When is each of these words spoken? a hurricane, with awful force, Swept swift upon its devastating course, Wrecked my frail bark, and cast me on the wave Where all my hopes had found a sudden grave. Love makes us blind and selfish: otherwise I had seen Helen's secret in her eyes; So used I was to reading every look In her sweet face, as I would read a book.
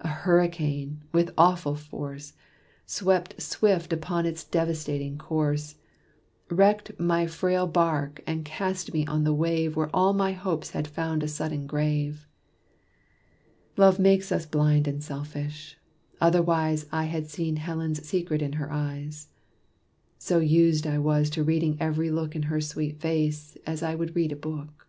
a 0.00 0.08
hurricane, 0.08 1.02
with 1.12 1.34
awful 1.36 1.74
force, 1.74 2.32
Swept 2.86 3.42
swift 3.42 3.92
upon 3.92 4.24
its 4.24 4.42
devastating 4.42 5.18
course, 5.18 5.74
Wrecked 6.48 6.98
my 6.98 7.26
frail 7.26 7.66
bark, 7.66 8.22
and 8.26 8.46
cast 8.46 8.94
me 8.94 9.04
on 9.06 9.22
the 9.24 9.34
wave 9.34 9.76
Where 9.76 9.90
all 9.92 10.14
my 10.14 10.32
hopes 10.32 10.70
had 10.70 10.88
found 10.88 11.22
a 11.22 11.28
sudden 11.28 11.66
grave. 11.66 12.26
Love 13.76 13.98
makes 13.98 14.32
us 14.32 14.46
blind 14.46 14.88
and 14.88 15.04
selfish: 15.04 15.76
otherwise 16.22 16.86
I 16.90 17.04
had 17.04 17.26
seen 17.28 17.56
Helen's 17.56 18.02
secret 18.08 18.40
in 18.40 18.54
her 18.54 18.72
eyes; 18.72 19.28
So 20.16 20.38
used 20.38 20.86
I 20.86 20.96
was 20.96 21.28
to 21.28 21.44
reading 21.44 21.76
every 21.78 22.10
look 22.10 22.34
In 22.34 22.44
her 22.44 22.62
sweet 22.62 22.98
face, 22.98 23.58
as 23.66 23.82
I 23.82 23.94
would 23.94 24.16
read 24.16 24.32
a 24.32 24.36
book. 24.36 24.88